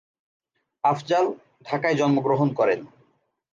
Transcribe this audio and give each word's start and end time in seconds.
আফজাল 0.83 1.25
ঢাকায় 1.65 1.95
জন্মগ্রহণ 1.95 2.49
করেন। 2.53 2.79